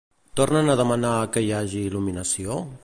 [0.39, 2.61] Tornen a demanar que hi hagi il·luminació?